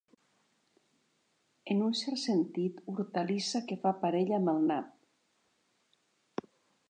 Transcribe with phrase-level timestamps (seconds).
[1.73, 6.47] En un cert sentit, hortalissa que fa parella amb el nap.